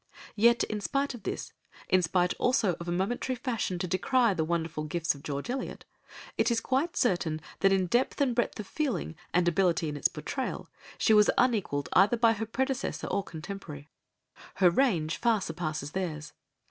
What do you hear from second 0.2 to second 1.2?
Yet in spite